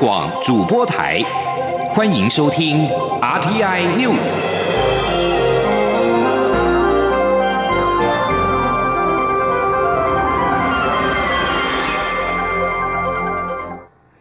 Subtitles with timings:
[0.00, 1.20] 广主播台，
[1.90, 2.88] 欢迎收听
[3.20, 4.32] RTI News。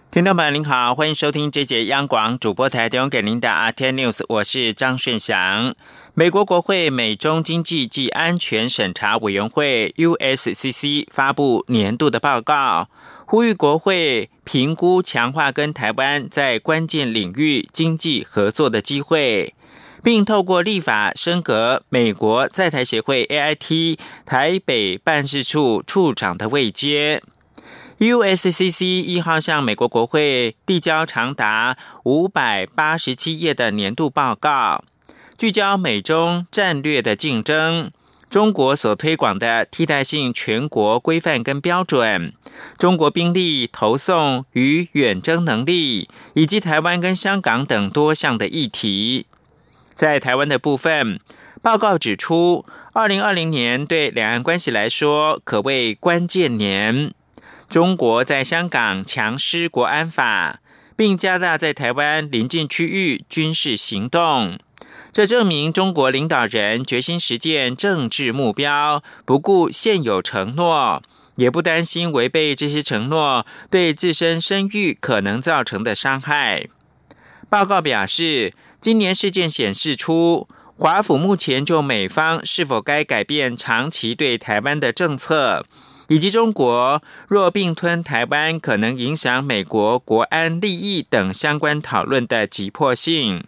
[0.10, 5.76] 听众朋友您好，欢迎收听这节央广主播台提供给您的 RTI News，我是张顺祥。
[6.16, 12.88] 美国国会美中经济及安全审查委员会 （USCC） 发布年度的报告，
[13.30, 19.54] 呼吁国会评估强化跟台湾在关键领域经济合作的机会，
[20.02, 27.22] 并透过立法升格美国在台协会 （AIT） 台北办事处处长的位阶。
[28.00, 34.86] USCC 一号向美国国会递交长达五百八十七页的年度报告。
[35.38, 37.92] 聚焦美中战略的竞争，
[38.30, 42.34] 中国所推广的替代性全国规范跟标准，
[42.78, 49.26] 中国兵力投送与远征能力，以及台湾跟香港等多项的议题。
[49.94, 51.20] 在台湾的部分，
[51.62, 57.14] 报告指出，二零二零年对两岸关系来说可谓关键年。
[57.70, 60.60] 中国在香港强施国安法，
[60.96, 64.60] 并加大在台湾临近区域军事行动。
[65.18, 71.02] 这证明中国领导人决心实践政治目标，不顾现有承诺，
[71.38, 76.68] 也不担心违背这些承诺对自身声誉可能造成的伤害。
[77.50, 85.66] 报告表示，今年事件显示出，华府目前就美方是否该改变长期对台湾的政策，
[86.10, 93.44] 以及中国若并吞台湾可能影响美国国安利益等相关讨论的急迫性。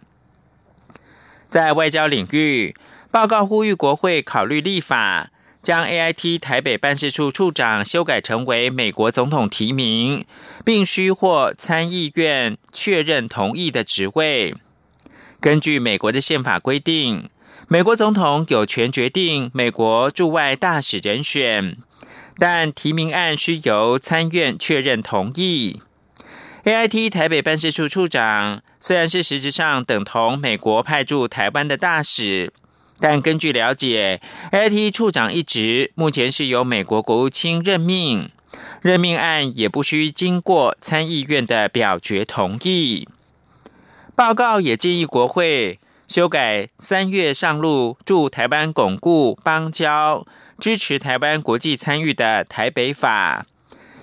[1.50, 2.76] 在外交领域，
[3.10, 10.24] 报告呼吁国会考虑立法，将 AIT 台北办事处处长修改成为美国总统提名，
[10.64, 14.54] 并需获参议院确认同意的职位。
[15.40, 17.28] 根据美国的宪法规定，
[17.66, 21.76] 美国总统有权决定美国驻外大使人选，
[22.38, 25.80] 但提名案需由参院确认同意。
[26.64, 32.52] AIT 台北办事处处长虽然是实质上等同美国派驻台湾的大使，
[32.98, 34.20] 但根据了解
[34.52, 38.30] ，AIT 处长一职目前是由美国国务卿任命，
[38.82, 43.08] 任命案也不需经过参议院的表决同意。
[44.14, 50.26] 报告也建议国会修改三月上路驻台湾巩固邦交、
[50.58, 53.46] 支持台湾国际参与的台北法。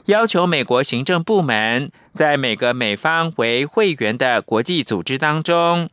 [0.06, 5.88] 要求美国行政部门在每个美方为会员的国际组织当中，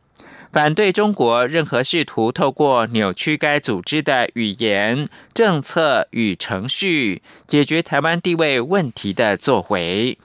[0.51, 10.17] 反对中国任何试图透过扭曲该组织的语言、政策与程序解决台湾地位问题的作为。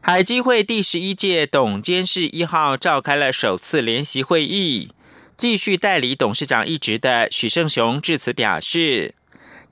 [0.00, 4.92] 海基会第十一届董监事一号召开了首次联席会议，
[5.36, 9.16] 继续代理董事长一职的许胜雄致辞表示。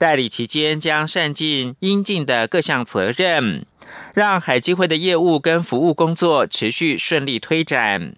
[0.01, 3.67] 代理期间将善尽应尽的各项责任，
[4.15, 8.15] 让海基会的业务跟服务工作持续顺利推展。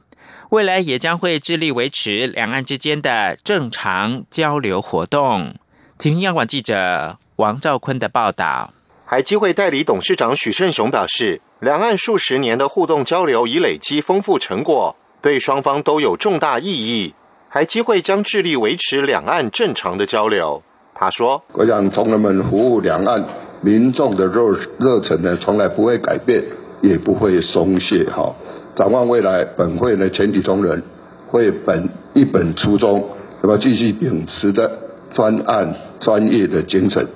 [0.51, 5.57] 未来也将会致力维持两岸之间的正常交流活动。
[5.99, 8.73] 请听央广记者王兆坤的报道。
[9.05, 17.13] 海基会代理董事长许胜雄表示，两岸数十年的互动交流已累积丰富成果，对双方都有重大意义。
[17.49, 20.63] 海基会将致力维持两岸正常的交流。
[20.95, 23.25] 他说：“我想同仁们服务两岸
[23.61, 26.45] 民众的热热忱呢，从来不会改变，
[26.81, 28.05] 也不会松懈。
[28.05, 28.35] 哈，
[28.77, 30.83] 展望未来，本会呢全体同仁
[31.29, 33.05] 会本一本初衷，
[33.43, 34.71] 那么继续秉持的
[35.13, 37.07] 专案专业的精神，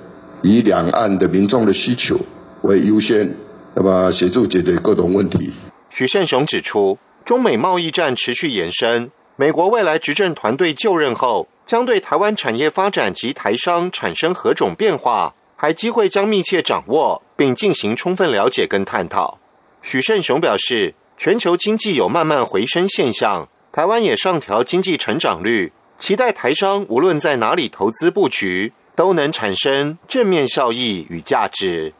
[0.41, 2.19] 以两岸的民众的需求
[2.63, 3.35] 为优先，
[3.75, 5.53] 那么协助解决各种问题。”
[5.89, 11.47] 许胜雄指出，中美贸易战持续延伸，美国未来执政团队就任后。
[11.67, 19.37] 将对台湾产业发展及台商产生何种变化，还机会将密切掌握，并进行充分了解跟探讨。
[19.81, 31.93] 许胜雄表示，全球经济有慢慢回升现象，台湾也上调经济成长率，期待台商无论在哪里投资布局，都能产生正面效益与价值。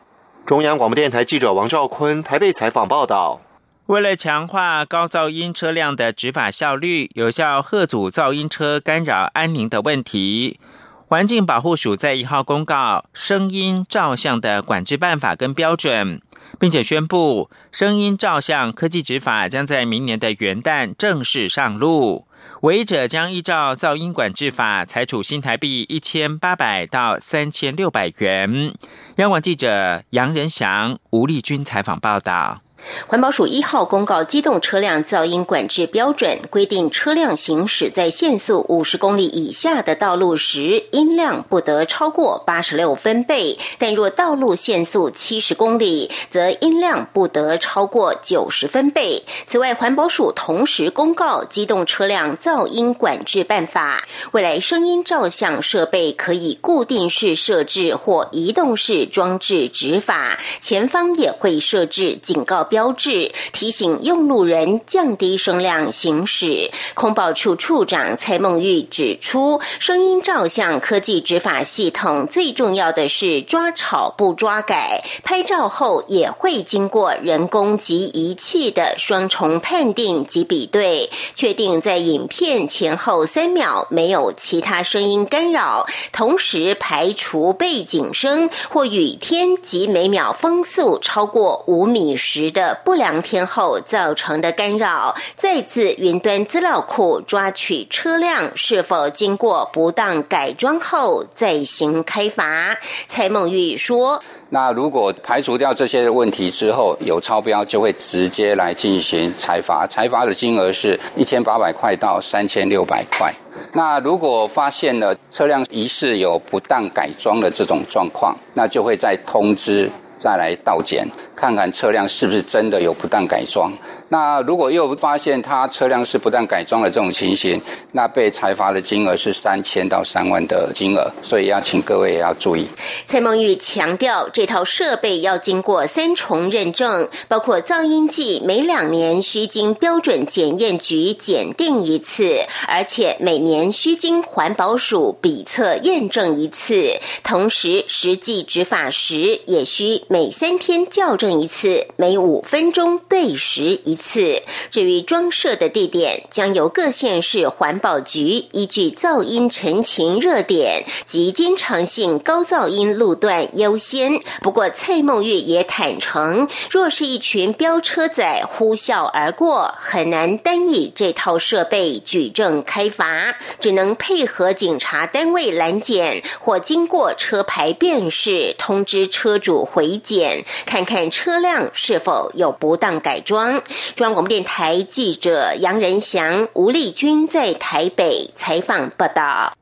[0.46, 3.42] 中央广播电台记者王兆坤台北采访报道。
[3.88, 10.60] 为了强化高噪音车辆的执法效率，有效遏阻噪音车干扰安宁的问题，
[11.08, 16.22] 环境保护署在一号公告声音照相的管制办法跟标准，
[16.60, 22.28] 并且宣布声音照相科技执法将在明年的元旦正式上路，
[22.64, 28.74] 违者将依照噪音管制法裁处新台币一千八百到三千六百元。
[29.16, 32.60] 央广记者杨仁祥、吴丽君采访报道。
[33.08, 49.24] 环保署一号公告机动车辆噪音管制标准，规定车辆行驶在限速五十公里以下的道路时，音量不得超过八十六分贝；但若道路限速七十公里，则音量不得超过九十分贝。
[49.48, 62.67] 此外，环保署同时公告机动车辆噪音管制办法，未来声音照相设备可以固定式设置或移动式装置执法，前方也会设置警告。
[62.70, 66.70] 标志提醒用路人降低声量行驶。
[66.94, 92.52] 空保处处长蔡梦玉指出，声音照相科技执法系统最重要的是抓吵不抓改，拍照后也会经过人工及仪器的双重判定及比对，确定在影片前后三秒没有其他声音干扰，同时排除背景声或雨天及每秒风速超过五米时。
[92.58, 102.76] 的不良天后造成的干扰，再自云端资料库抓取车辆是否经过不当改装后再行开罚。
[103.06, 104.20] 蔡梦玉说
[104.50, 113.32] ：“那如果排除掉这些问题之后有超标，就会直接来进行裁罚，裁罚的金额是一千八百块到三千六百块。
[113.74, 123.72] 那如果发现了车辆疑似有不当改装的这种状况，那就会再通知再来倒检。”看看车辆是不是真的有不当改装。
[124.10, 127.62] 那如果又发现他车辆是不当改装的这种情形，
[127.92, 131.12] 那被裁罚的金额是三千到三万的金额。
[131.22, 132.68] 所以要请各位也要注意。
[133.06, 147.00] 蔡梦玉强调，这套设备要经过三重认证，包括噪音计每两年需经标准检验局检定一次，而且每年需经环保署比测验证一次。
[147.24, 151.38] 同时，实际执法时也需每三天校正。
[151.38, 154.42] 一次每五分钟对时一次。
[154.72, 164.20] 至于装设的地点，将由各县市环保局依据噪音陈情热点及经常性高噪音路段优先。
[164.42, 180.98] 不过，蔡梦玉也坦诚，若是一群飙车仔呼啸而过，很难单以这套设备举证开罚，只能配合警察单位拦检或经过车牌辨识，通知车主回检，看看。
[181.10, 183.62] 车辆是否有不当改装？
[183.96, 189.54] 中央广播电台记者杨仁祥、吴丽君在台北采访报道。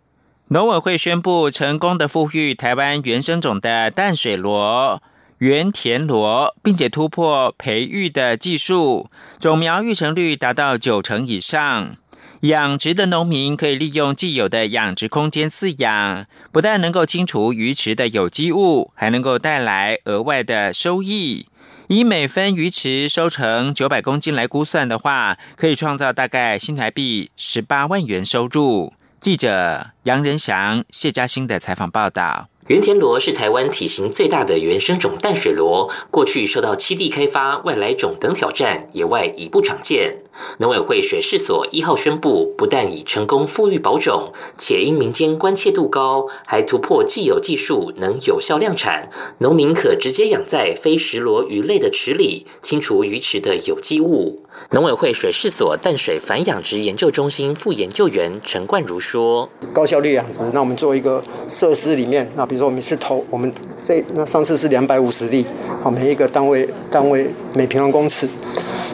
[0.48, 5.02] 农委会宣布成功的富裕台湾原生种的淡水螺、
[5.38, 9.10] 原田螺，并且突破培育的技术，
[9.40, 11.96] 种苗育成率达到九成以上。
[12.46, 21.48] 养殖的农民可以利用既有的养殖空间饲养，不但能够清除鱼池的有机物，还能够带来额外的收益。
[21.88, 28.94] 以每分鱼池收成九百公斤来估算的话，可以创造大概新台币十八万元收入。
[29.20, 32.50] 记者杨仁祥、谢嘉欣的采访报道。
[32.68, 40.24] 原田螺是台湾体型最大的原生种淡水螺，过去受到栖地开发、外来种等挑战，野外已不常见。
[40.58, 49.12] 农委会水事所一号宣布，不但已成功复育保种，且因民间关切度高，还突破既有技术，能有效量产。
[49.38, 54.42] 农民可直接养在非石螺鱼类的池里，清除鱼池的有机物。
[54.72, 63.52] 农委会水事所淡水反养殖研究中心副研究员陈冠如说：“高效率养殖，那我们做一个设施里面，那比如说我们是投，我们
[63.84, 65.46] 这那上次是两百五十例，
[65.82, 68.28] 好，每一个单位单位每平方公尺，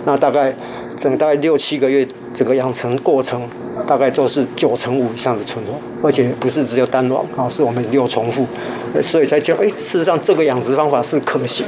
[0.06, 0.56] 那大概。”
[0.98, 3.42] 整大概六七个月，整个养成过程
[3.88, 8.46] 大概都是九成五以上的存活，而且不是只有单卵啊，是我们六重复，
[9.02, 11.66] 所以才叫，哎，事实上这个养殖方法是可行。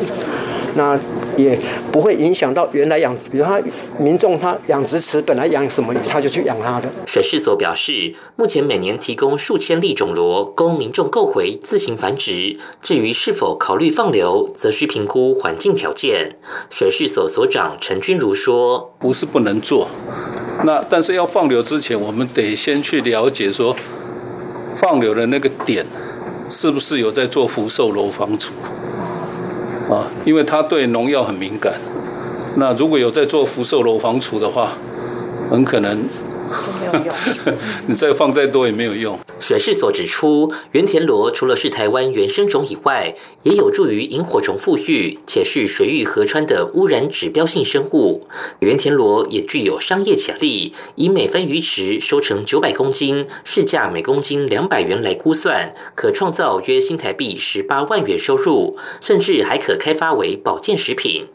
[0.75, 0.99] 那
[1.37, 1.55] 也
[1.91, 3.61] 不会影响到原来养，比如他
[3.99, 6.89] 民众他养殖池本来养什么鱼，他就去养它的。
[7.05, 16.35] 水事所表示，目前每年提供数千粒种螺供民众购回自行繁殖，至于是否考虑放流，则需评估环境条件。
[16.71, 19.87] 水事所所长陈君如说：“不是不能做，
[20.63, 23.75] 那但是要放流之前，我们得先去了解说，
[24.75, 25.85] 放流的那个点
[26.49, 28.53] 是不是有在做福寿螺防除。”
[29.91, 31.73] 啊，因为它对农药很敏感，
[32.55, 34.71] 那如果有在做福寿螺防除的话，
[35.49, 36.05] 很可能
[36.79, 37.15] 没有用，
[37.87, 39.17] 你再放再多也没有用。
[39.39, 48.27] 水事所指出，原田螺除了是台湾原生种以外，也有助于萤火虫富裕，且是水域河川的污染指标性生物。
[48.59, 61.25] 原田螺也具有商业潜力，以每分鱼池收成九百公斤，市价每公斤两百元来估算，可创造约新台币十八万元收入，甚至还可开发为保健食品。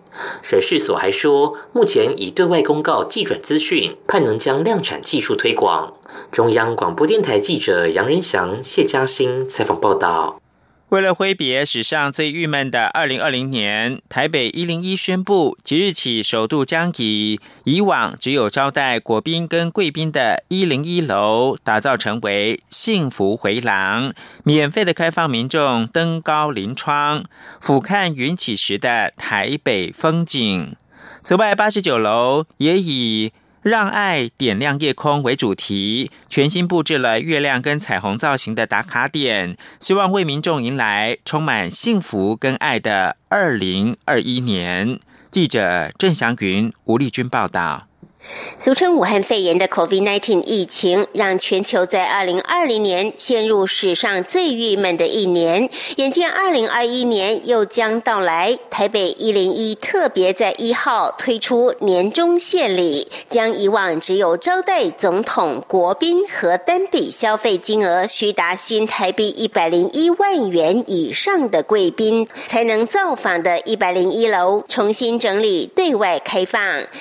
[0.43, 5.95] 水事所还说，目前已对外公告寄转资讯，盼能将量产技术推广。
[6.33, 10.41] 中央广播电台记者杨仁祥、谢嘉欣采访报道。
[10.91, 24.15] 为了挥别史上最郁闷的二零二零年，台北一零一宣布，即日起首度将以以往只有招待国宾跟贵宾的一零一楼，打造成为幸福回廊，
[24.45, 27.23] 免费的开放民众登高临窗，
[27.61, 30.75] 俯瞰云起时的台北风景。
[31.21, 33.33] 此外，八十九楼也以。
[33.63, 45.01] 让爱点亮夜空为主题，全新布置了月亮跟彩虹造型的打卡点，希望为民众迎来充满幸福跟爱的二零二一年。
[45.31, 47.87] 记者郑祥云、吴丽君报道。
[48.21, 55.71] 俗称武汉肺炎的 COVID-19 疫情，让全球在2020年陷入史上最郁闷的一年。
[55.97, 76.61] 眼见2021年又将到来，台北101特别在一号推出年终献礼，将以往只有招待总统、国宾和单笔消费金额需达新台币101万元以上的贵宾才能造访的101楼，重新整理对外开放。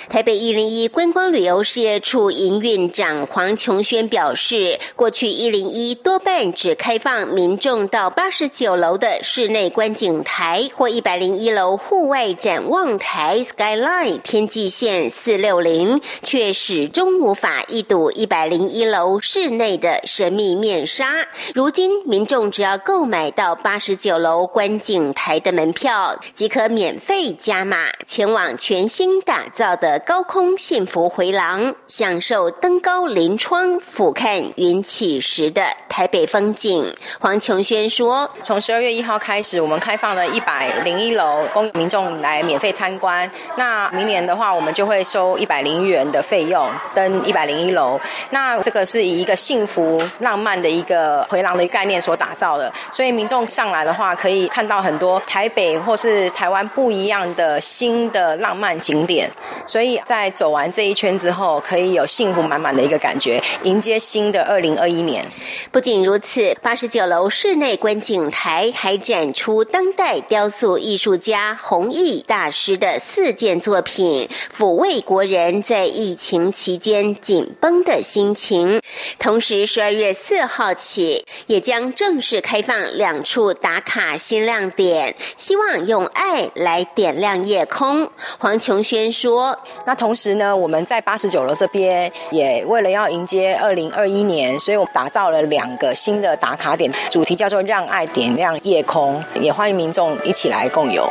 [0.10, 21.26] 台北101观光旅游事业处营运长黄琼轩表示，过去一零一多半只开放民众到八十九楼的室内观景台或一百零一楼户外展望台 （Skyline） 天际线四六零，却始终无法一睹一百零一楼室内的神秘面纱。
[21.56, 30.97] 如今，民众只要购买到八十九楼观景台的门票，即可免费加码前往全新打造的高空幸福。
[31.06, 36.86] 回廊，享受登高临窗俯瞰云起时的台北风景。
[37.20, 43.30] 黄琼轩说：“从十二月一号开始，我们开放了一百零一楼供民众来免费参观。
[43.58, 48.00] 那明年的话，我们就会收一百零元的费用登一百零一楼。
[48.30, 52.72] 那这个是以一个幸福浪漫的一个回廊的概念所打造的。
[52.92, 59.30] 所以民众上来的话，可以看到很多台北或是台湾不一样的新的浪漫景点。
[59.64, 65.26] 所以在走完这。”一圈之后，可以有幸福满满的一个感觉，迎接新的二零二一年。
[65.70, 78.82] 不仅如此，八十九楼室内观景台还展出当代雕塑艺术家弘毅大师的四件作品，抚慰国人在疫情期间紧绷的心情。
[79.20, 88.10] 同时，十二月四号起，也将正式开放两处打卡新亮点，希望用爱来点亮夜空。
[88.40, 101.08] 黄琼轩说：“那同时呢，我们。”在八十九楼这边，也为了要迎接二零二一年，所以我们打造了两个新的打卡点，主题叫做“让爱点亮夜空”，也欢迎民众一起来共游。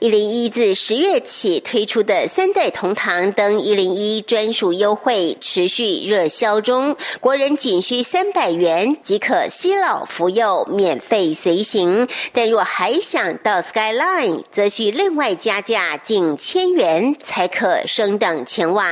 [0.00, 18.88] 一零一自十月起推出的三代同堂登一零一专属优惠持续热销中，国人仅需三百元即可西老福幼免费随行，但若还想到 Skyline，则需另外加价近千元才可升等前往。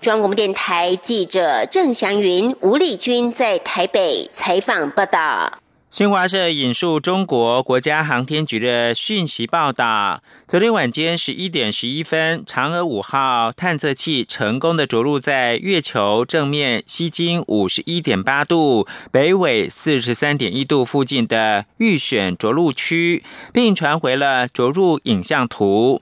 [0.00, 5.58] 中央广播电台记者郑祥云、吴丽君在台北采访报道。
[5.90, 26.00] 新华社引述中国国家航天局的讯息报道，昨天晚间十一点十一分，嫦娥五号探测器成功的着陆在月球正面西经五十一点八度、北纬四十三点一度附近的预选着陆区，并传回了着陆影像图。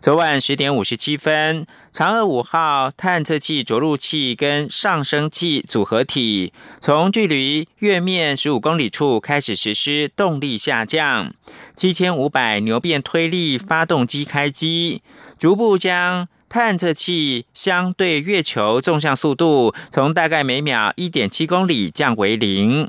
[0.00, 11.34] 昨晚十点五十七分，嫦娥五号探测器着陆器跟上升器组合体从距离月面十五公里处开始实施动力下降，
[11.74, 15.02] 七千五百牛变推力发动机开机，
[15.36, 22.88] 逐步将探测器相对月球纵向速度从大概每秒一点七公里降为零。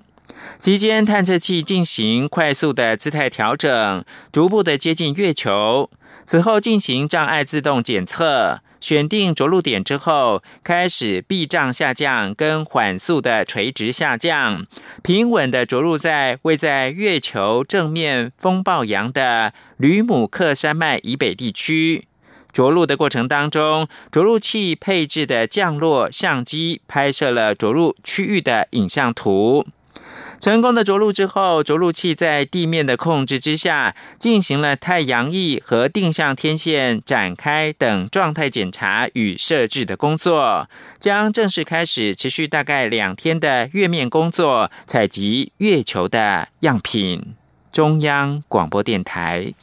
[0.60, 5.90] 期间，探测器进行快速的姿态调整，逐步的接近月球。
[6.24, 14.66] 此后进行障碍自动检测，选定着陆点之后，开始避障下降跟缓速的垂直下降，
[15.02, 22.08] 平稳的着陆在位在月球正面风暴洋的吕姆克山脉以北地区。
[22.52, 29.66] 着陆的过程当中，着陆器配置的降落相机拍摄了着陆区域的影像图。
[30.42, 40.68] 成功的着陆之后，着陆器在地面的控制之下，进行了太阳翼和定向天线展开等状态检查与设置的工作，
[41.00, 47.36] 将正式开始持续大概两天的月面工作，采集月球的样品。
[47.72, 49.54] 中央广播电台。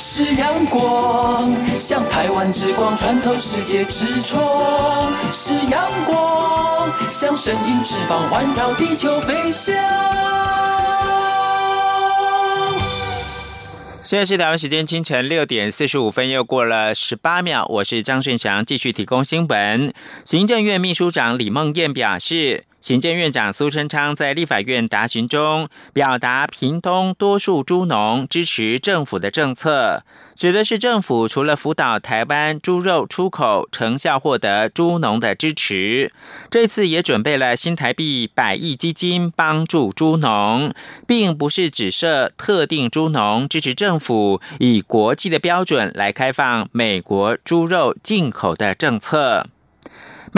[0.00, 9.74] 是阳光，像台湾之光穿透世界之窗；是阳光，像神鹰翅膀环绕地球飞翔。
[14.04, 17.66] 现在是台湾时间清晨六点四十五分，又过了十八秒。
[17.68, 19.92] 我是张顺祥，继续提供新闻。
[20.24, 22.67] 行政院秘书长李梦燕表示。
[22.80, 30.04] 行政院长苏贞昌在立法院答询中表达，屏东多数猪农支持政府的政策，
[30.36, 36.12] 指的是政府除了辅导台湾猪肉出口成效获得猪农的支持，
[36.48, 40.72] 这次也准备了新台币百亿基金帮助猪农，
[41.04, 49.48] 并不是只设特定猪农支持政府以国际的标准来开放美国猪肉进口的政策。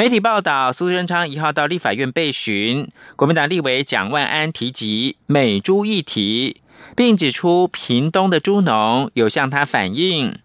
[0.00, 6.62] 媒体报道，苏贞昌一号到立法院被询，国民党立委蒋万安提及美猪议题，
[6.97, 10.38] 并指出屏东的猪农有向他反映，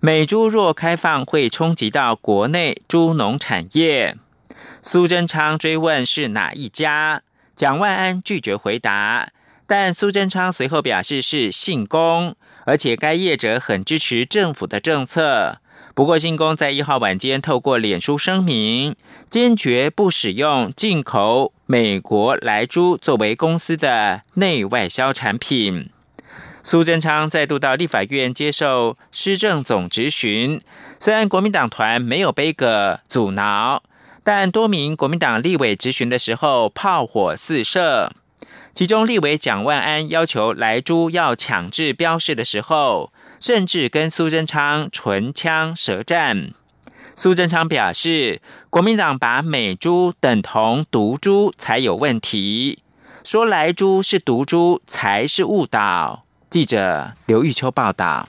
[0.00, 4.16] 美猪若开放会冲击到国内猪农产业。
[4.80, 7.20] 苏贞昌追问是哪一家，
[7.54, 9.28] 蒋万安拒绝回答，
[9.66, 15.58] 但苏贞昌随后表示是信公，而且该业者很支持政府的政策。
[15.94, 18.96] 不过，新工在一号晚间透过脸书声明，
[19.28, 25.90] 坚决不使用进口美国莱猪作为公司的内外销产品。
[26.62, 30.62] 苏贞昌再度到立法院接受施政总质询，
[30.98, 33.82] 虽然国民党团没有背个阻挠，
[34.24, 38.10] 但多名国民党立委质询的时候炮火四射。
[38.72, 43.12] 其中立委蒋万安要求莱猪要强制标示的时候。
[43.42, 46.52] 甚至跟苏贞昌唇枪舌战。
[47.16, 52.84] 苏贞昌表示，国民党把美猪等同毒猪才有问题，
[53.24, 56.24] 说来猪是毒猪才是误导。
[56.48, 58.28] 记者刘玉秋报道。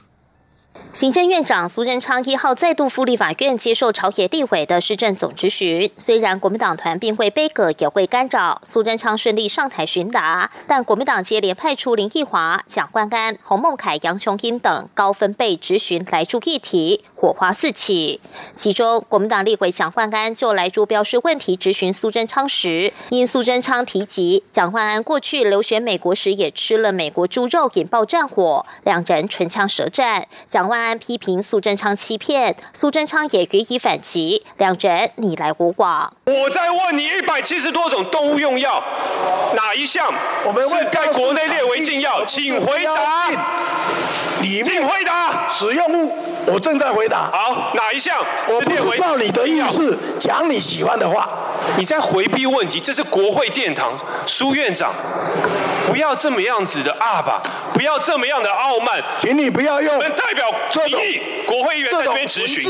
[0.93, 5.89] 行政院长苏贞昌一号再度赴立法院接受朝野立委的市政总质询。
[5.97, 18.19] 虽然国民党团并会背阁也会干扰，苏贞昌顺利上台询答，但国民党接连派出林奕华、蒋冠安、洪孟凯、杨琼英等高分贝质询来助议题，火花四起。
[18.55, 30.27] 其中，国民党立委蒋冠安就来助标示问题质询苏贞昌时，因苏贞昌提及蒋冠安过去留学美国时也吃了美国猪肉，引爆战火，两人唇枪舌战。
[30.47, 36.13] 蒋蒋万安批评苏贞昌欺骗，苏贞昌也予以反击，两人你来我往。
[36.23, 38.81] 我在问你，一百七十多种动物用药，
[39.57, 40.09] 哪一项
[40.45, 42.23] 我们是该国内列为禁药？
[42.23, 43.29] 请回答。
[44.41, 45.49] 请回答。
[45.51, 46.13] 使用物，
[46.47, 47.29] 我正在回答。
[47.29, 48.25] 好，哪一项？
[48.47, 51.27] 我不照你的意思讲你喜欢的话。
[51.75, 54.93] 你在回避问题，这是国会殿堂，苏院长，
[55.87, 57.41] 不要这么样子的啊吧，
[57.73, 60.49] 不要这么样的傲慢，请你不要用代表
[60.85, 62.63] 民意国会议员在这边质询，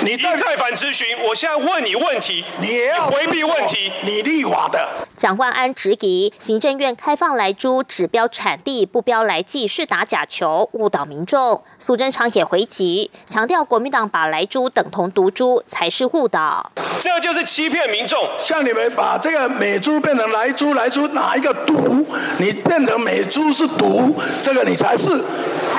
[0.00, 5.05] 你一再反质询，我现在问你问题，你也要回避问题，你立法的。
[5.16, 11.62] 蒋万安质疑行政院开放来猪指标产地不标来记是打假球，误导民众。
[11.78, 18.18] 苏贞昌也回击，强调国民党把来猪等同毒猪才是误导，这就是欺骗民众。
[18.38, 22.06] 像你们把这个美猪变成来猪，来猪哪一个毒？
[22.38, 25.08] 你变成美猪是毒，这个你才是。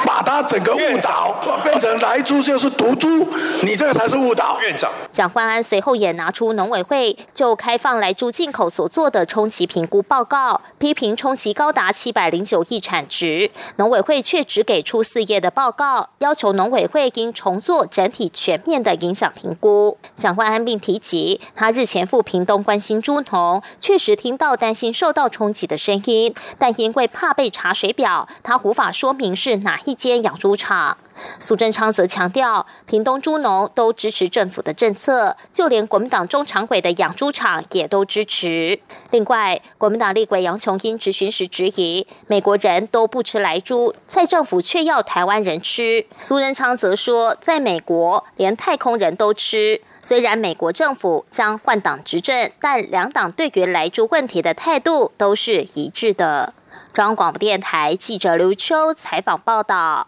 [0.08, 3.28] 把它整个误导变成来猪就是毒猪，
[3.62, 4.58] 你这个才是误导。
[4.62, 19.98] 院长蒋焕安随后也拿出农委会就开放来猪进口所做的冲击评估报告，批评冲击高达七百零九亿产值，农委会却只给出四页的报告，要求农委会应重做整体全面的影响评估。
[20.16, 29.97] 蒋焕安并提及，他日前赴屏东关心猪农，确实听到担心受到冲击的声音，但因为怕被查水表，他无法说明是哪一。
[29.98, 30.96] 间养猪场，
[31.40, 38.80] 苏贞昌则强调，屏东猪农都支持政府的政策，就连国民党中常委的养猪场也都支持。
[39.10, 46.06] 另外，国民党立委杨琼英质询时质疑，美国人都不吃来猪，蔡政府却要台湾人吃。
[46.20, 49.82] 苏贞昌则说，在美国连太空人都吃。
[50.00, 56.54] 虽然美国政府将换党执政，但两党对于来猪问题的态度都是一致的。
[56.94, 60.08] 中央广播电台记者刘秋采访报道。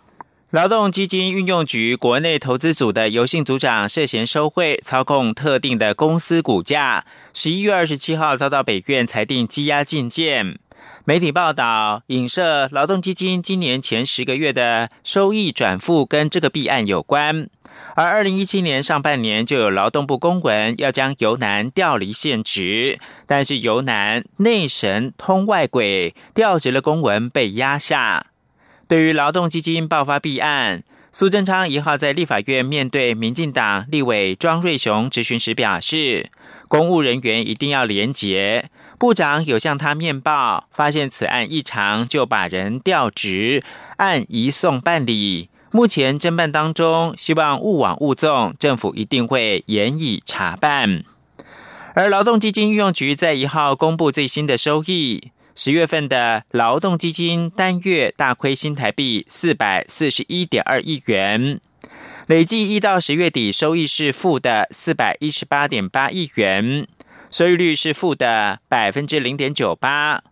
[0.51, 10.58] 劳动基金运用局国内投资组的游姓组长涉嫌收贿、操控特定的公司股价，十一月二十七号遭到北院裁定羁押禁见。
[11.09, 17.49] 媒体报道影射劳动基金今年前十个月的收益转付跟这个弊案有关，
[17.95, 28.27] 而二零一七年上半年就有劳动部公文要将尤南调离现职，但是尤南内神通外鬼，调职了公文被压下。
[28.87, 36.29] 对于劳动基金爆发弊案，苏贞昌一号在立法院面对民进党立委庄瑞雄质询时表示，
[36.67, 38.69] 公务人员一定要廉洁。
[38.99, 43.63] 部长有向他面报，发现此案异常，就把人调职，
[43.95, 45.47] 案移送办理。
[45.71, 51.05] 目前侦办当中，希望勿往勿纵，政府一定会严以查办。
[51.93, 55.31] 而劳动基金运用局在一号公布最新的收益。
[55.55, 61.59] 十月份的劳动基金单月大亏新台币四百四十一点二亿元，
[62.27, 66.88] 累计一到十月底收益是负的四百一十八点八亿元，
[67.31, 70.23] 收益率是负的百分之零点九八。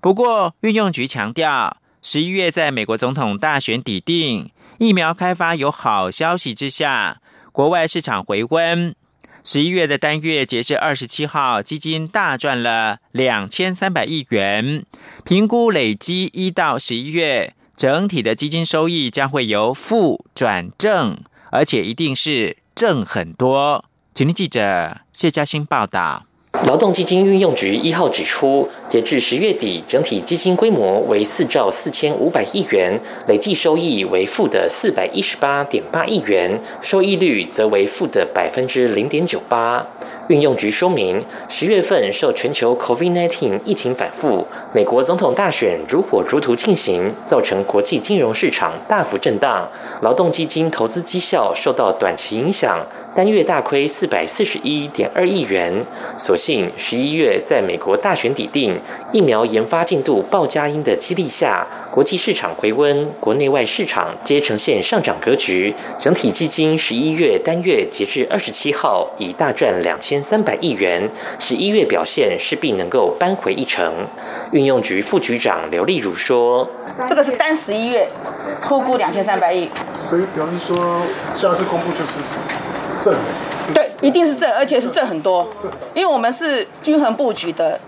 [0.00, 8.94] 不过运用局强调，十一月在美国总统大选底定，疫苗开发有好消息之下，国外市场回温。
[9.42, 14.84] 十一月的单月截至二十七号，基金大赚了两千三百亿元。
[15.24, 21.18] 评估累积一到十一月，整体的基金收益将会由负转正，
[21.50, 23.84] 而且一定是正很多。
[24.14, 26.24] 请听记者谢嘉欣报道。
[26.64, 39.86] 劳动基金运用局一号指出，截至十月底，整体基金规模为四兆四千五百亿元，累计收益为负的四百一十八点八亿元，收益率则为负的百分之零点九八。
[40.28, 49.68] 运用局说明，十月份受全球 COVID-19 疫情反复，美国总统大选如火如荼进行，造成国际金融市场大幅震荡，
[50.02, 52.84] 劳动基金投资绩效受到短期影响，
[53.14, 55.72] 单月大亏四百四十一点二亿元。
[56.18, 58.76] 所幸十一月在美国大选底定，
[59.12, 70.15] 疫苗研发进度报佳音的激励下，国际市场回温，国内外市场皆呈现上涨格局，整体基金十一月单月截至二十七号已大赚两千。
[70.22, 73.92] 三百亿元，十一月表现势必能够扳回一城。
[74.52, 76.68] 运用局副局长刘丽如说
[77.08, 78.08] ：“这个是单十一月
[78.62, 79.68] 出估两千三百亿，
[80.08, 81.00] 所以表示说
[81.34, 82.14] 下次公布就是
[83.02, 83.14] 正。”
[83.74, 85.46] 对，一定是正，而且是正很多，
[85.94, 87.80] 因为我们是均衡布局的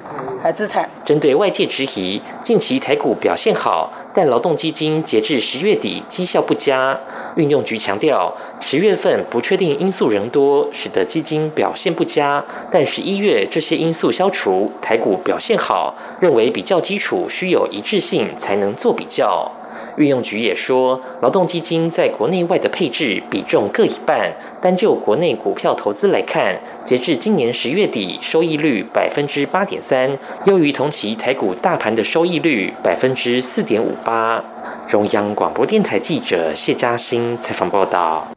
[0.42, 0.88] 海资产。
[1.04, 6.98] 针对外界质疑，近期台股表现好，但劳动基金截至十月底绩效不佳。
[7.36, 12.44] 运用局强调，十月份不确定因素仍多，使得基金表现不佳。
[12.70, 19.50] 但十一月这些因素消除，台股表现好，认为比较基础需有一致性才能做比较。
[19.96, 24.32] 运用局也说，劳动基金在国内外的配置比重各一半。
[24.60, 34.40] 单就国内股票投资来看，截至今年十月底，收益率百分之八点三，优于同期台股大盘的收益率百分之四点五八。
[34.88, 38.28] 中央广播电台记者谢嘉欣采访报道。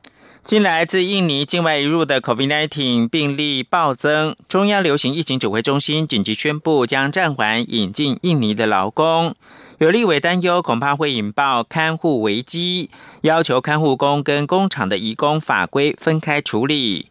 [0.44, 9.36] 近来自印尼境外移入的 COVID-19 病例暴增，中央流行疫情指挥中心紧急宣布将暂缓引进印尼的劳工。
[9.78, 12.90] 有立委担忧，恐怕会引爆看护危机，
[13.22, 17.10] 要求看护工跟工厂的移工法规分开处理。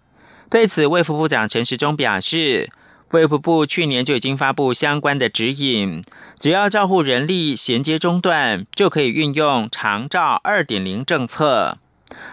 [0.50, 2.68] 对此，卫福部长陈时中表示，
[3.12, 6.02] 卫福部去年就已经发布相关的指引，
[6.36, 11.78] 只要照护人力衔接中断，就可以运用长照二点零政策。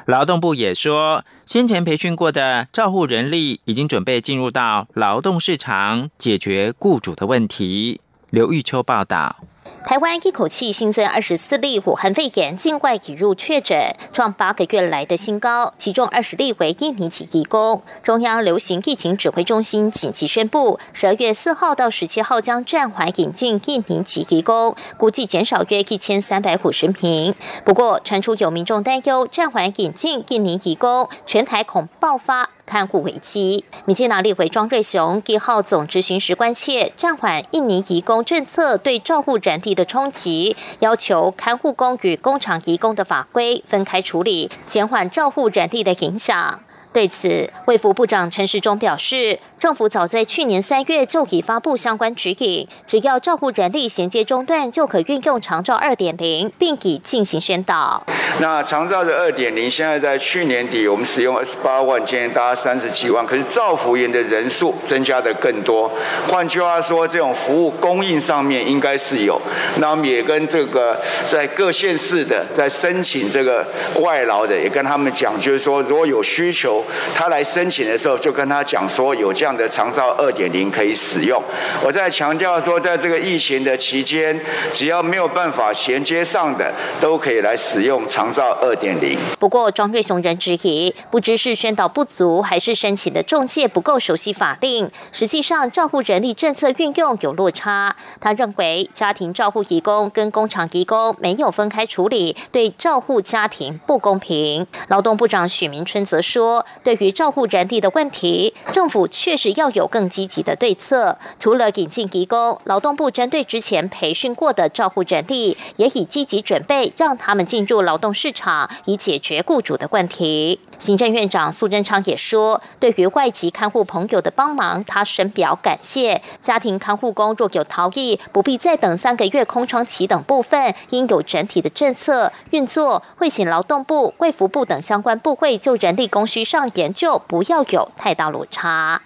[0.05, 8.01] 劳动部也说，先前培训过的照护人力已经准备进入到劳动市场，解决雇主的问题。
[8.31, 9.35] 刘玉秋报道。
[9.83, 17.81] 台湾一口气新增二十四例武汉肺炎境外引入确诊，创八个月来的新高，其中二十例为印尼籍移工。
[18.03, 27.33] 中央流行疫情指挥中心紧急宣布，十二月四号到十七号将暂缓引进印尼籍移工，估计减少约一千三百五十名。
[27.63, 32.49] 不过，传出有民众担忧，暂缓引进印尼移工，全台恐爆发。
[32.67, 46.59] 看护危机，民进党立委庄瑞雄一号总执行时关切暂缓印尼移工政策对照护人地的冲击，要求看护工与工厂移工的法规分开处理，减缓照护人地的影响。
[46.93, 58.03] 对此，卫福部长陈时中表示，政府早在去年三月就已发布相关指引，只要照护人力衔接中断，就可运用长照二点零，并已进行宣导。
[58.39, 65.91] 那长照的二点零，现在在去年底我们使用二十八万，今年达三十几万，可是造福员的人数增加的更多。
[66.27, 69.41] 换句话说，这种服务供应上面应该是有。
[69.79, 70.95] 那我们也跟这个
[71.27, 73.65] 在各县市的在申请这个
[74.01, 76.83] 外劳的，也跟他们讲，就是说如果有需求，
[77.15, 81.41] 他来申请的时候，就跟他讲说有这的长照二点零可以使用。
[81.83, 84.39] 我在强调说，在这个疫情的期间，
[84.71, 89.17] 只要没有办法衔接上的，都可以来使用长照二点零。
[89.39, 94.89] 不过，庄瑞雄仍质疑，不知是宣导不足，还是申请的中介不够熟悉法令。
[95.11, 97.95] 实际上，照护人力政策运用有落差。
[98.19, 104.65] 他认为，家庭照护义工跟工厂义工没有分开处理，对照护家庭不公平。
[104.89, 111.17] 劳动部长许明春则说，对于照护人力的问题，政府确实要有更积极的对策。
[111.39, 120.59] 除了引进义工，劳动部针对之前培训过的照护人力，也已积极准备让他们进入劳动市场，以解决雇主的问题。
[120.79, 126.21] 行政院长苏贞昌也说，对于外籍看护朋友的帮忙，他深表感谢。
[126.39, 139.01] 家庭看护工若有逃逸，不必再等三个月空窗期等部分，应有整体的政策运作，会请劳动部、卫福部等相关部会就人力供需上研究，不要有太大落差。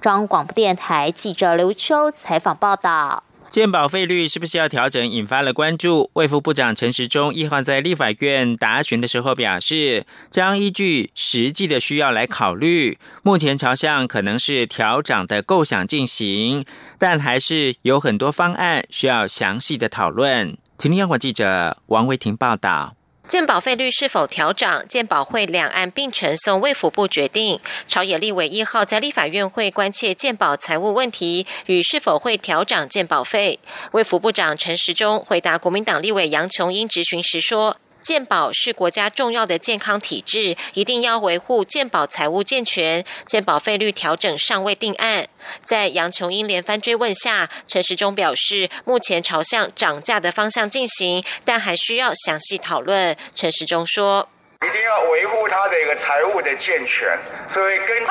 [0.00, 3.22] 中央广播电台记者刘秋采访报道。
[3.48, 6.10] 健保费率是不是要调整，引发了关注。
[6.12, 12.98] 卫副部长陈时中一号在立法院答询的时候表示，将依据实际的需要来考虑。
[13.22, 16.66] 目前朝向可能是调整的构想进行，
[16.98, 20.58] 但还是有很多方案需要详细的讨论。
[20.76, 22.97] 请听央广记者王维婷报道。
[23.28, 24.88] 健保费率是否调涨？
[24.88, 27.60] 健保会两岸并呈送卫福部决定。
[27.86, 33.60] 朝野立委一号在立法院会关切健保财务问题与是否会调涨健保费。
[33.92, 37.76] 卫福部长陈时中回答国民党立委杨琼英质询时说。
[38.00, 43.04] 健保是国家重要的健康体制，一定要维护健保财务健全。
[43.26, 45.28] 健保费率调整尚未定案，
[45.62, 53.16] 在杨琼英连番追问下，陈时中表示，目前朝向涨价的方向进行，但还需要详细讨论。
[53.34, 54.28] 陈时中说
[54.66, 58.04] ：“一定要维护他的一个财务的健全，所以根据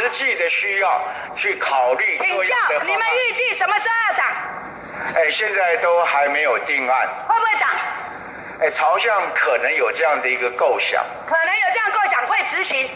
[0.00, 1.02] 实际的需要
[1.34, 4.26] 去考虑。”请教你们预计什么时候要涨？
[5.16, 7.08] 哎，现在都还没有定案。
[7.26, 7.68] 会不会涨？
[8.60, 12.90] 哎，朝向可能有这样的一个构想，可能有这样构想会执行。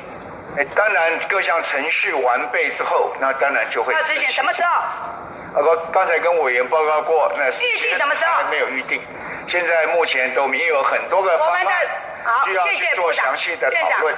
[0.59, 4.29] 哎，当然各项程序完备之后，那当然就会执行。
[4.29, 4.69] 什么时候？
[4.69, 8.35] 啊，哥刚才跟委员报告过，那预计什么时候？
[8.35, 9.01] 还没有预定。
[9.47, 11.65] 现在目前都没有很多个方案，
[12.45, 14.15] 需要去做详细的讨论。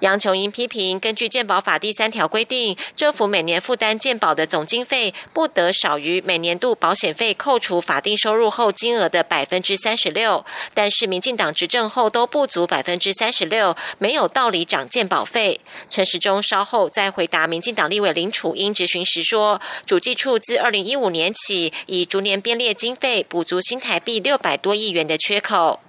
[0.00, 10.44] 杨琼英批评，根据健保法第三条规定，政府每年负担健保的总经费不得少于每年度保险费扣除法定收入后金额的百分之三十六。
[10.72, 15.60] 但是民进党执政后都不足百分之三十六，没有道理涨健保费。
[15.90, 25.80] 陈时中稍后在回答民进党立委林楚英质询时说，主计处自二零一五年起，以逐年编列经费补足新台币六百多亿元的缺口。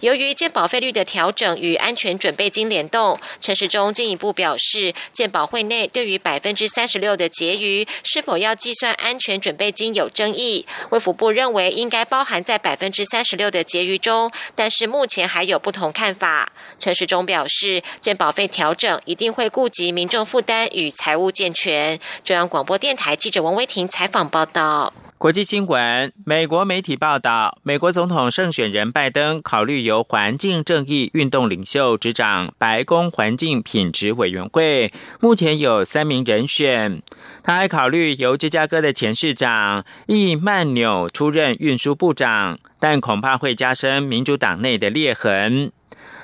[0.00, 10.66] 由于健保费率的调整与安全准备金联动，陈时中进一步表示，健保会内对于百分之三十六的结余是否要计算安全准备金有争议。
[10.90, 16.50] 卫福部认为应该包含在百分之三十六的结余中，但是目前还有不同看法。
[16.78, 21.98] 陈时中表示，健保费调整一定会顾及民众负担与财务健全。
[22.24, 24.92] 中央广播电台记者王威婷采访报道。
[25.20, 37.02] 国际新闻：美国媒体报道，美国总统胜选人拜登考虑由环境正义运动领袖执掌白宫环境品质委员会，目前有三名人选。
[37.42, 45.70] 他还考虑由芝加哥的前市长易曼纽出任运输部长，但恐怕会加深民主党内的裂痕。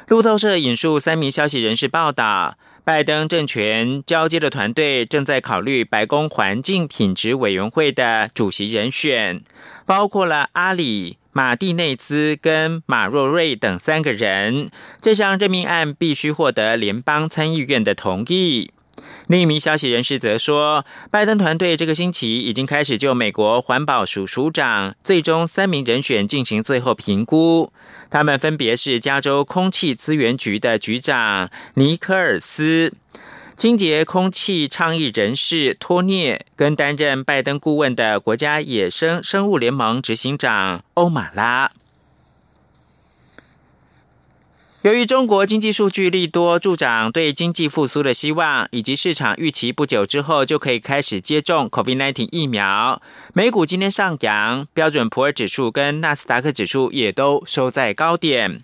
[0.09, 2.57] 路透社引述三名消息人士报道。
[2.87, 9.43] 拜登政权交接的团队正在考虑白宫环境品质委员会的主席人选，
[9.85, 14.71] 包括了阿里、马蒂内兹跟马若瑞等三个人。
[15.01, 18.71] 这项任命案必须获得联邦参议院的同意。
[19.29, 27.73] 另一名消息人士则说，拜登团队这个星期已经开始就美国环保署署长最终三名人选进行最后评估。
[28.09, 32.93] 他们分别是加州空气资源局的局长尼科尔斯、
[33.57, 41.73] 清洁空气倡议人士托涅，跟担任拜登顾问的国家野生生物联盟执行长欧马拉。
[44.83, 53.03] 由于中国经济数据利多助长对经济复苏的希望，以及市场预期不久之后就可以开始接种 COVID-19 疫苗，
[53.35, 58.63] 美股今天上扬，标准普尔指数跟纳斯达克指数也都收在高点。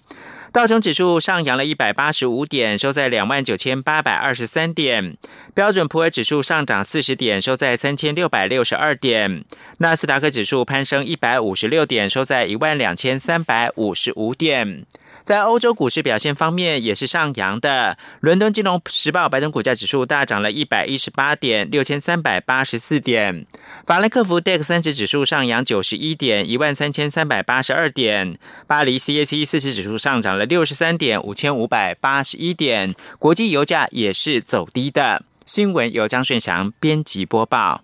[0.53, 5.17] 道琼指数上扬了一百八十五点，收在两万九千八百二十三点。
[5.55, 9.47] 标准普尔指数上涨四十点，收在三千六百六十二点。
[9.79, 14.85] 纳斯达克指数攀升一百五十六点，收在一万两千三百五十五点。
[15.23, 17.97] 在欧洲股市表现方面也是上扬的。
[18.21, 23.47] 伦敦金融时报白种股价指数大涨了一百一十八点，六千三百八十四点。
[23.87, 28.39] 法兰克福 DAX 三十指数上扬九十一点，一万三千三百八十二点。
[28.67, 32.95] 巴黎 CAC 四十指数上涨了六十三点，五千五百八十一点。
[33.19, 35.25] 国际油价也是走低的。
[35.45, 37.83] 新闻由张顺祥编辑播报。